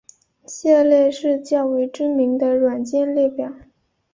[0.47, 3.53] 下列是较为知名的软件列表。